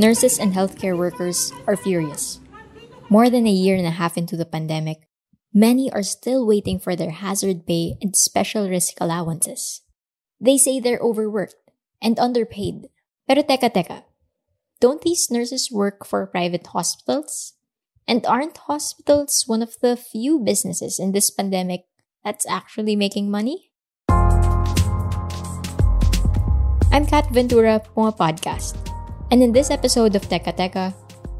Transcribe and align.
Nurses 0.00 0.40
and 0.40 0.56
healthcare 0.56 0.96
workers 0.96 1.52
are 1.66 1.76
furious. 1.76 2.40
More 3.12 3.28
than 3.28 3.46
a 3.46 3.52
year 3.52 3.76
and 3.76 3.84
a 3.84 3.92
half 4.00 4.16
into 4.16 4.34
the 4.34 4.48
pandemic, 4.48 5.04
many 5.52 5.92
are 5.92 6.02
still 6.02 6.46
waiting 6.46 6.80
for 6.80 6.96
their 6.96 7.10
hazard 7.12 7.66
pay 7.66 8.00
and 8.00 8.16
special 8.16 8.64
risk 8.64 8.96
allowances. 8.96 9.82
They 10.40 10.56
say 10.56 10.80
they're 10.80 11.04
overworked 11.04 11.60
and 12.00 12.18
underpaid. 12.18 12.88
Pero 13.28 13.44
teka 13.44 13.68
teka, 13.68 14.08
don't 14.80 15.04
these 15.04 15.30
nurses 15.30 15.68
work 15.68 16.08
for 16.08 16.24
private 16.24 16.72
hospitals? 16.72 17.52
And 18.08 18.24
aren't 18.24 18.72
hospitals 18.72 19.44
one 19.46 19.60
of 19.60 19.76
the 19.84 20.00
few 20.00 20.40
businesses 20.40 20.96
in 20.98 21.12
this 21.12 21.28
pandemic 21.28 21.84
that's 22.24 22.48
actually 22.48 22.96
making 22.96 23.30
money? 23.30 23.68
I'm 26.88 27.04
Kat 27.04 27.28
Ventura, 27.28 27.84
Puma 27.84 28.16
Podcast. 28.16 28.89
And 29.30 29.46
in 29.46 29.54
this 29.54 29.70
episode 29.70 30.18
of 30.18 30.26
Teka 30.26 30.58
Teka, 30.58 30.90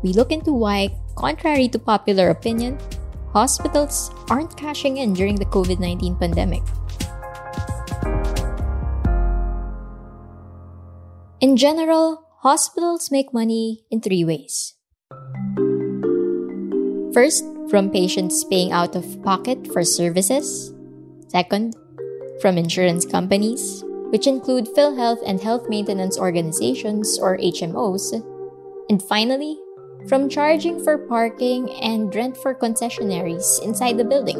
we 0.07 0.15
look 0.15 0.31
into 0.31 0.55
why, 0.55 0.95
contrary 1.19 1.67
to 1.75 1.79
popular 1.79 2.31
opinion, 2.31 2.79
hospitals 3.35 4.15
aren't 4.31 4.57
cashing 4.57 4.99
in 5.03 5.13
during 5.13 5.35
the 5.35 5.51
COVID 5.51 5.83
19 5.83 6.15
pandemic. 6.15 6.63
In 11.43 11.59
general, 11.59 12.23
hospitals 12.47 13.11
make 13.11 13.35
money 13.35 13.83
in 13.91 13.99
three 13.99 14.23
ways. 14.23 14.79
First, 17.11 17.43
from 17.67 17.91
patients 17.91 18.47
paying 18.47 18.71
out 18.71 18.95
of 18.95 19.03
pocket 19.27 19.67
for 19.75 19.83
services. 19.83 20.71
Second, 21.27 21.75
from 22.39 22.55
insurance 22.55 23.03
companies 23.03 23.83
which 24.11 24.27
include 24.27 24.75
PhilHealth 24.77 25.23
and 25.25 25.41
health 25.41 25.69
maintenance 25.69 26.19
organizations 26.19 27.19
or 27.19 27.39
HMOs. 27.39 28.13
And 28.89 29.03
finally, 29.03 29.59
from 30.09 30.29
charging 30.29 30.83
for 30.83 30.99
parking 30.99 31.71
and 31.81 32.15
rent 32.15 32.37
for 32.37 32.55
concessionaries 32.55 33.63
inside 33.63 33.97
the 33.97 34.05
building. 34.05 34.39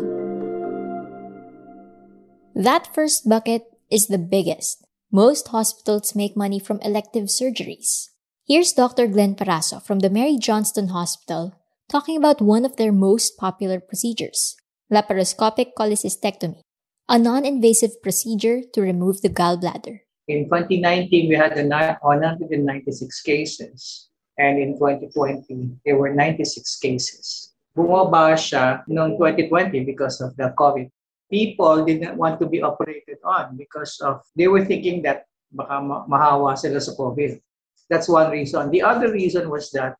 That 2.55 2.93
first 2.95 3.29
bucket 3.29 3.65
is 3.91 4.07
the 4.07 4.19
biggest. 4.19 4.85
Most 5.13 5.49
hospitals 5.49 6.15
make 6.15 6.37
money 6.37 6.59
from 6.59 6.81
elective 6.81 7.27
surgeries. 7.27 8.09
Here's 8.47 8.73
Dr. 8.73 9.07
Glenn 9.07 9.35
Paraso 9.35 9.83
from 9.83 10.01
the 10.01 10.11
Mary 10.11 10.37
Johnston 10.39 10.89
Hospital 10.89 11.55
talking 11.89 12.17
about 12.17 12.41
one 12.41 12.65
of 12.65 12.77
their 12.77 12.93
most 12.93 13.37
popular 13.37 13.81
procedures, 13.81 14.57
laparoscopic 14.93 15.75
cholecystectomy 15.77 16.63
a 17.11 17.19
non-invasive 17.19 18.01
procedure 18.03 18.63
to 18.73 18.81
remove 18.81 19.21
the 19.21 19.29
gallbladder. 19.29 19.99
In 20.29 20.47
2019, 20.47 21.29
we 21.29 21.35
had 21.35 21.59
196 21.59 23.23
cases. 23.23 24.07
And 24.39 24.63
in 24.63 24.79
2020, 24.79 25.83
there 25.85 25.99
were 25.99 26.15
96 26.15 26.79
cases. 26.79 27.53
Bumaba 27.77 28.39
siya 28.39 28.87
noong 28.87 29.19
2020 29.19 29.85
because 29.85 30.23
of 30.23 30.39
the 30.39 30.55
COVID. 30.55 30.87
People 31.31 31.85
didn't 31.85 32.17
want 32.17 32.39
to 32.39 32.47
be 32.47 32.63
operated 32.63 33.19
on 33.27 33.59
because 33.59 33.99
of, 34.01 34.23
they 34.39 34.47
were 34.47 34.65
thinking 34.65 35.03
that 35.03 35.27
baka 35.51 35.83
mahawa 35.83 36.55
sila 36.57 36.81
sa 36.81 36.95
COVID. 36.95 37.43
That's 37.91 38.09
one 38.09 38.31
reason. 38.31 38.71
The 38.71 38.83
other 38.87 39.11
reason 39.11 39.51
was 39.51 39.75
that 39.75 39.99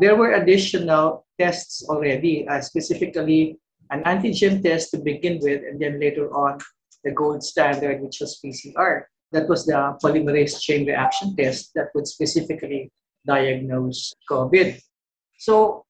there 0.00 0.16
were 0.16 0.36
additional 0.36 1.24
tests 1.40 1.84
already, 1.88 2.46
uh, 2.46 2.60
specifically 2.60 3.56
an 3.92 4.02
antigen 4.04 4.62
test 4.64 4.90
to 4.90 4.98
begin 4.98 5.38
with, 5.42 5.60
and 5.62 5.78
then 5.78 6.00
later 6.00 6.32
on, 6.32 6.58
the 7.04 7.12
gold 7.12 7.44
standard, 7.44 8.00
which 8.00 8.18
was 8.20 8.40
PCR. 8.40 9.04
That 9.32 9.48
was 9.48 9.66
the 9.66 9.96
polymerase 10.02 10.60
chain 10.60 10.86
reaction 10.86 11.36
test 11.36 11.72
that 11.74 11.88
would 11.94 12.06
specifically 12.06 12.90
diagnose 13.26 14.14
COVID. 14.28 14.80
So, 15.38 15.84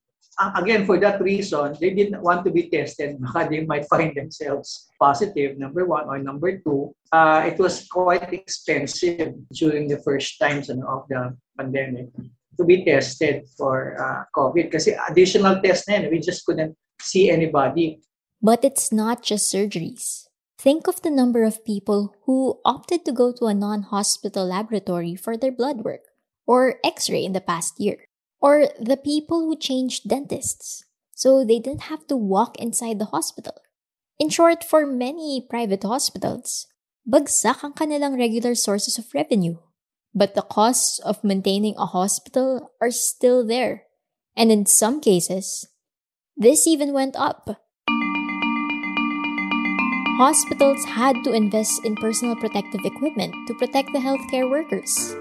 again, 0.56 0.86
for 0.86 0.98
that 0.98 1.20
reason, 1.20 1.76
they 1.80 1.90
didn't 1.90 2.22
want 2.22 2.44
to 2.44 2.50
be 2.50 2.68
tested. 2.70 3.18
Because 3.22 3.48
they 3.50 3.64
might 3.64 3.86
find 3.88 4.14
themselves 4.14 4.88
positive, 4.98 5.58
number 5.58 5.84
one, 5.84 6.06
or 6.06 6.18
number 6.18 6.58
two. 6.58 6.94
Uh, 7.10 7.44
it 7.46 7.58
was 7.58 7.86
quite 7.86 8.32
expensive 8.32 9.34
during 9.52 9.88
the 9.88 9.98
first 10.02 10.38
times 10.38 10.70
of 10.70 11.06
the 11.08 11.36
pandemic 11.58 12.08
to 12.56 12.64
be 12.64 12.84
tested 12.84 13.48
for 13.56 13.96
uh, 13.96 14.24
COVID 14.36 14.70
kasi 14.70 14.92
additional 15.08 15.60
test 15.60 15.88
yun, 15.88 16.08
we 16.10 16.20
just 16.20 16.44
couldn't 16.44 16.76
see 17.02 17.30
anybody. 17.30 18.00
But 18.40 18.64
it's 18.64 18.92
not 18.92 19.22
just 19.22 19.52
surgeries. 19.52 20.26
Think 20.58 20.86
of 20.86 21.02
the 21.02 21.10
number 21.10 21.42
of 21.42 21.64
people 21.64 22.14
who 22.24 22.60
opted 22.64 23.04
to 23.04 23.12
go 23.12 23.32
to 23.32 23.46
a 23.46 23.54
non 23.54 23.82
hospital 23.82 24.46
laboratory 24.46 25.14
for 25.14 25.36
their 25.36 25.52
blood 25.52 25.82
work 25.82 26.02
or 26.46 26.76
x 26.84 27.10
ray 27.10 27.24
in 27.24 27.32
the 27.32 27.40
past 27.40 27.78
year. 27.78 28.06
Or 28.40 28.66
the 28.78 28.96
people 28.96 29.46
who 29.46 29.56
changed 29.56 30.08
dentists 30.08 30.84
so 31.14 31.44
they 31.44 31.58
didn't 31.58 31.90
have 31.92 32.06
to 32.08 32.16
walk 32.16 32.58
inside 32.58 32.98
the 32.98 33.14
hospital. 33.14 33.54
In 34.18 34.28
short, 34.28 34.64
for 34.64 34.86
many 34.86 35.46
private 35.48 35.82
hospitals, 35.82 36.66
bagsak 37.06 37.62
ang 37.62 37.74
kanilang 37.74 38.18
regular 38.18 38.54
sources 38.54 38.98
of 38.98 39.10
revenue. 39.14 39.58
But 40.14 40.34
the 40.34 40.42
costs 40.42 40.98
of 41.00 41.24
maintaining 41.24 41.74
a 41.78 41.86
hospital 41.86 42.70
are 42.82 42.90
still 42.90 43.46
there. 43.46 43.86
And 44.36 44.52
in 44.52 44.66
some 44.66 45.00
cases, 45.00 45.66
this 46.36 46.66
even 46.66 46.92
went 46.92 47.16
up. 47.16 47.48
Hospitals 50.18 50.84
had 50.84 51.16
to 51.24 51.32
invest 51.32 51.84
in 51.84 51.96
personal 51.96 52.36
protective 52.36 52.84
equipment 52.84 53.34
to 53.48 53.54
protect 53.54 53.92
the 53.92 53.98
healthcare 53.98 54.48
workers. 54.48 55.16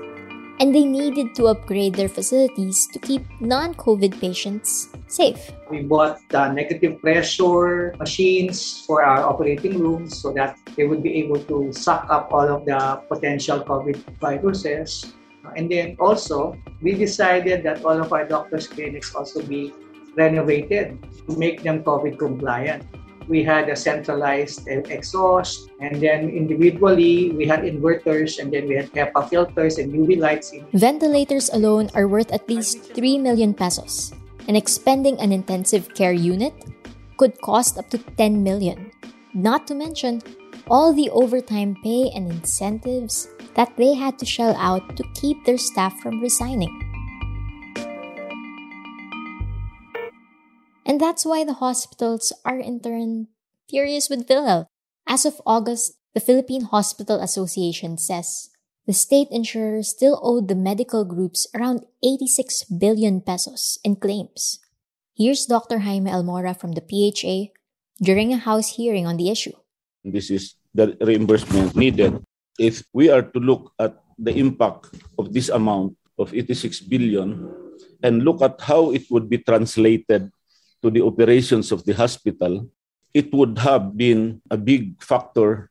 And 0.59 0.75
they 0.75 0.85
needed 0.85 1.33
to 1.35 1.47
upgrade 1.47 1.95
their 1.95 2.09
facilities 2.09 2.87
to 2.93 2.99
keep 2.99 3.25
non 3.41 3.73
COVID 3.73 4.19
patients 4.21 4.89
safe. 5.07 5.51
We 5.71 5.81
bought 5.81 6.19
the 6.29 6.53
negative 6.53 7.01
pressure 7.01 7.95
machines 7.97 8.85
for 8.85 9.01
our 9.03 9.23
operating 9.23 9.79
rooms 9.79 10.21
so 10.21 10.31
that 10.33 10.55
they 10.77 10.85
would 10.85 11.01
be 11.01 11.17
able 11.17 11.41
to 11.49 11.73
suck 11.73 12.05
up 12.09 12.29
all 12.31 12.45
of 12.45 12.65
the 12.65 13.01
potential 13.09 13.63
COVID 13.63 13.97
viruses. 14.21 15.13
And 15.57 15.71
then 15.71 15.97
also, 15.99 16.55
we 16.81 16.93
decided 16.93 17.63
that 17.63 17.83
all 17.83 17.97
of 17.97 18.13
our 18.13 18.27
doctors' 18.27 18.67
clinics 18.67 19.15
also 19.15 19.41
be 19.41 19.73
renovated 20.17 20.97
to 21.27 21.37
make 21.37 21.63
them 21.63 21.83
COVID 21.83 22.19
compliant. 22.19 22.83
We 23.27 23.43
had 23.43 23.69
a 23.69 23.75
centralized 23.75 24.67
exhaust, 24.67 25.69
and 25.79 26.01
then 26.01 26.27
individually 26.27 27.31
we 27.31 27.45
had 27.45 27.61
inverters, 27.61 28.39
and 28.39 28.51
then 28.51 28.67
we 28.67 28.75
had 28.75 28.91
HEPA 28.91 29.29
filters 29.29 29.77
and 29.77 29.93
UV 29.93 30.19
lights. 30.19 30.51
Ventilators 30.73 31.49
alone 31.53 31.89
are 31.93 32.07
worth 32.07 32.33
at 32.33 32.49
least 32.49 32.91
3 32.91 33.19
million 33.19 33.53
pesos, 33.53 34.11
and 34.47 34.57
expending 34.57 35.21
an 35.21 35.31
intensive 35.31 35.93
care 35.93 36.11
unit 36.11 36.51
could 37.15 37.39
cost 37.39 37.77
up 37.77 37.89
to 37.91 37.99
10 38.17 38.43
million. 38.43 38.91
Not 39.33 39.67
to 39.67 39.75
mention 39.75 40.21
all 40.67 40.91
the 40.91 41.09
overtime 41.11 41.77
pay 41.83 42.09
and 42.15 42.27
incentives 42.31 43.29
that 43.53 43.71
they 43.77 43.93
had 43.93 44.17
to 44.19 44.25
shell 44.25 44.55
out 44.57 44.97
to 44.97 45.03
keep 45.13 45.45
their 45.45 45.57
staff 45.57 45.93
from 46.01 46.19
resigning. 46.19 46.73
That's 51.01 51.25
why 51.25 51.41
the 51.41 51.57
hospitals 51.57 52.29
are 52.45 52.61
in 52.61 52.77
turn 52.77 53.33
furious 53.65 54.05
with 54.05 54.29
PhilHealth. 54.29 54.69
As 55.09 55.25
of 55.25 55.41
August, 55.49 55.97
the 56.13 56.21
Philippine 56.21 56.69
Hospital 56.69 57.17
Association 57.17 57.97
says 57.97 58.53
the 58.85 58.93
state 58.93 59.25
insurer 59.33 59.81
still 59.81 60.21
owed 60.21 60.45
the 60.45 60.53
medical 60.53 61.01
groups 61.01 61.49
around 61.57 61.89
86 62.05 62.69
billion 62.77 63.17
pesos 63.17 63.81
in 63.81 63.97
claims. 63.97 64.61
Here's 65.17 65.49
Dr. 65.49 65.89
Jaime 65.89 66.13
Almora 66.13 66.53
from 66.53 66.77
the 66.77 66.85
PHA 66.85 67.49
during 67.97 68.29
a 68.29 68.37
House 68.37 68.77
hearing 68.77 69.09
on 69.09 69.17
the 69.17 69.33
issue. 69.33 69.57
This 70.05 70.29
is 70.29 70.53
the 70.69 70.93
reimbursement 71.01 71.73
needed. 71.73 72.21
If 72.61 72.85
we 72.93 73.09
are 73.09 73.25
to 73.25 73.39
look 73.41 73.73
at 73.81 73.97
the 74.21 74.37
impact 74.37 74.93
of 75.17 75.33
this 75.33 75.49
amount 75.49 75.97
of 76.21 76.29
86 76.29 76.85
billion 76.85 77.49
and 78.05 78.21
look 78.21 78.45
at 78.45 78.61
how 78.61 78.93
it 78.93 79.09
would 79.09 79.33
be 79.33 79.41
translated 79.41 80.29
to 80.81 80.89
the 80.89 81.01
operations 81.01 81.71
of 81.71 81.85
the 81.85 81.93
hospital, 81.93 82.67
it 83.13 83.33
would 83.33 83.57
have 83.59 83.95
been 83.95 84.41
a 84.49 84.57
big 84.57 85.01
factor 85.01 85.69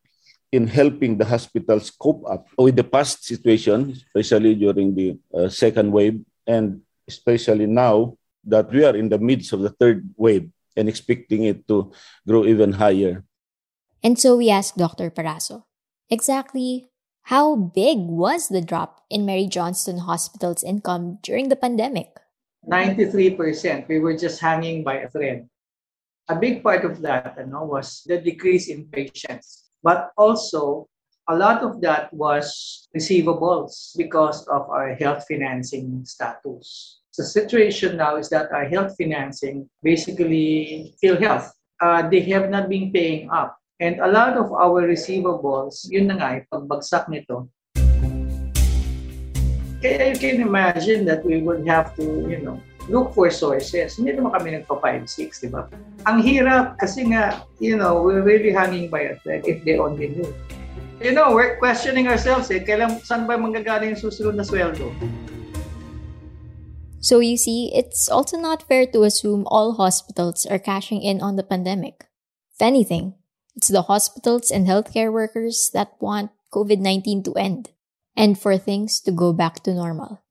in 0.52 0.66
helping 0.66 1.16
the 1.16 1.24
hospitals 1.24 1.90
cope 1.90 2.26
up 2.26 2.46
with 2.58 2.76
the 2.76 2.84
past 2.84 3.24
situation, 3.24 3.94
especially 3.94 4.54
during 4.54 4.94
the 4.94 5.16
uh, 5.32 5.48
second 5.48 5.92
wave, 5.92 6.20
and 6.46 6.82
especially 7.06 7.66
now 7.66 8.16
that 8.44 8.70
we 8.70 8.84
are 8.84 8.96
in 8.96 9.08
the 9.08 9.18
midst 9.18 9.52
of 9.52 9.60
the 9.60 9.70
third 9.70 10.08
wave 10.16 10.50
and 10.76 10.88
expecting 10.88 11.44
it 11.44 11.66
to 11.68 11.92
grow 12.26 12.44
even 12.44 12.72
higher. 12.72 13.24
And 14.02 14.18
so 14.18 14.36
we 14.36 14.50
asked 14.50 14.76
Dr. 14.76 15.10
Paraso, 15.10 15.64
exactly 16.08 16.90
how 17.30 17.54
big 17.54 17.98
was 17.98 18.48
the 18.48 18.60
drop 18.60 19.04
in 19.10 19.26
Mary 19.26 19.46
Johnston 19.46 19.98
Hospital's 19.98 20.64
income 20.64 21.18
during 21.22 21.48
the 21.48 21.56
pandemic? 21.56 22.16
93%. 22.68 23.88
We 23.88 24.00
were 24.00 24.16
just 24.16 24.40
hanging 24.40 24.84
by 24.84 25.06
a 25.06 25.08
thread. 25.08 25.48
A 26.28 26.36
big 26.36 26.62
part 26.62 26.84
of 26.84 27.00
that 27.02 27.34
you 27.38 27.46
know, 27.46 27.64
was 27.64 28.02
the 28.06 28.18
decrease 28.18 28.68
in 28.68 28.86
patients, 28.86 29.70
but 29.82 30.10
also 30.16 30.88
a 31.28 31.34
lot 31.34 31.62
of 31.62 31.80
that 31.80 32.12
was 32.12 32.88
receivables 32.96 33.96
because 33.96 34.46
of 34.48 34.68
our 34.68 34.94
health 34.94 35.24
financing 35.28 36.04
status. 36.04 37.00
The 37.16 37.24
situation 37.24 37.96
now 37.96 38.16
is 38.16 38.28
that 38.30 38.52
our 38.52 38.64
health 38.64 38.94
financing, 38.96 39.68
basically 39.82 40.94
PhilHealth, 41.02 41.50
uh, 41.80 42.08
they 42.08 42.20
have 42.30 42.50
not 42.50 42.68
been 42.68 42.92
paying 42.92 43.30
up. 43.30 43.56
And 43.80 44.00
a 44.00 44.08
lot 44.08 44.36
of 44.36 44.52
our 44.52 44.86
receivables, 44.86 45.88
yun 45.88 46.06
na 46.06 46.14
nga, 46.20 46.44
pagbagsak 46.52 47.08
nito, 47.08 47.48
kaya 49.80 50.12
you 50.12 50.18
can 50.20 50.44
imagine 50.44 51.08
that 51.08 51.24
we 51.24 51.40
would 51.40 51.64
have 51.64 51.96
to, 51.96 52.04
you 52.28 52.38
know, 52.44 52.60
look 52.88 53.16
for 53.16 53.32
sources. 53.32 53.96
Hindi 53.96 54.16
naman 54.16 54.36
kami 54.36 54.60
nagpa 54.60 54.76
5-6, 54.76 55.40
di 55.40 55.48
ba? 55.48 55.64
Ang 56.04 56.20
hirap 56.20 56.76
kasi 56.76 57.08
nga, 57.08 57.44
you 57.58 57.80
know, 57.80 58.04
we're 58.04 58.20
really 58.20 58.52
hanging 58.52 58.92
by 58.92 59.08
a 59.08 59.16
thread 59.24 59.44
if 59.48 59.64
they 59.64 59.80
only 59.80 60.12
knew. 60.12 60.28
You 61.00 61.16
know, 61.16 61.32
we're 61.32 61.56
questioning 61.56 62.12
ourselves 62.12 62.52
eh, 62.52 62.60
kailan, 62.60 63.00
saan 63.00 63.24
ba 63.24 63.40
manggagaling 63.40 63.96
yung 63.96 64.02
susunod 64.04 64.36
na 64.36 64.44
sweldo? 64.44 64.92
So 67.00 67.24
you 67.24 67.40
see, 67.40 67.72
it's 67.72 68.12
also 68.12 68.36
not 68.36 68.68
fair 68.68 68.84
to 68.92 69.08
assume 69.08 69.48
all 69.48 69.80
hospitals 69.80 70.44
are 70.44 70.60
cashing 70.60 71.00
in 71.00 71.24
on 71.24 71.40
the 71.40 71.46
pandemic. 71.46 72.04
If 72.52 72.60
anything, 72.60 73.16
it's 73.56 73.72
the 73.72 73.88
hospitals 73.88 74.52
and 74.52 74.68
healthcare 74.68 75.08
workers 75.08 75.72
that 75.72 75.96
want 76.04 76.36
COVID 76.52 76.84
19 76.84 77.24
to 77.24 77.32
end 77.40 77.72
and 78.16 78.38
for 78.38 78.56
things 78.56 79.00
to 79.00 79.12
go 79.12 79.32
back 79.32 79.62
to 79.64 79.74
normal. 79.74 80.22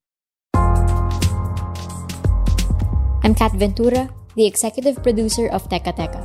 I'm 3.23 3.35
Kat 3.35 3.53
Ventura, 3.53 4.09
the 4.35 4.45
executive 4.45 5.03
producer 5.03 5.47
of 5.49 5.67
Teka 5.69 5.95
Teka. 5.95 6.21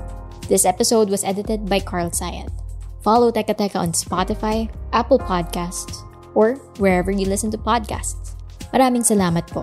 This 0.48 0.64
episode 0.64 1.10
was 1.10 1.24
edited 1.24 1.66
by 1.66 1.80
Carl 1.80 2.10
Sayant. 2.10 2.52
Follow 3.02 3.32
Teka 3.32 3.56
Teka 3.56 3.76
on 3.76 3.92
Spotify, 3.92 4.70
Apple 4.92 5.18
Podcasts, 5.18 6.04
or 6.34 6.54
wherever 6.78 7.10
you 7.10 7.26
listen 7.26 7.50
to 7.50 7.58
podcasts. 7.58 8.36
Maraming 8.72 9.06
salamat 9.06 9.46
po. 9.50 9.62